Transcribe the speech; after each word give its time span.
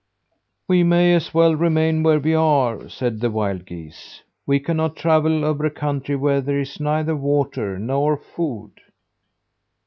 "We 0.67 0.81
may 0.81 1.13
as 1.13 1.31
well 1.31 1.55
remain 1.55 2.01
where 2.01 2.19
we 2.19 2.33
are," 2.33 2.89
said 2.89 3.19
the 3.19 3.29
wild 3.29 3.67
geese. 3.67 4.23
"We 4.47 4.59
cannot 4.59 4.95
travel 4.95 5.45
over 5.45 5.63
a 5.67 5.69
country 5.69 6.15
where 6.15 6.41
there 6.41 6.59
is 6.59 6.79
neither 6.79 7.15
water 7.15 7.77
nor 7.77 8.17
food." 8.17 8.71